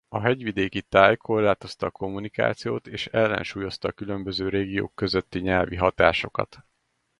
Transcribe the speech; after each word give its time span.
A 0.07 0.19
hegyvidéki 0.19 0.81
táj 0.81 1.15
korlátozta 1.17 1.85
a 1.85 1.91
kommunikációt 1.91 2.87
és 2.87 3.07
ellensúlyozta 3.07 3.87
a 3.87 3.91
különböző 3.91 4.49
régiók 4.49 4.93
közötti 4.95 5.39
nyelvi 5.39 5.75
hatásokat. 5.75 6.65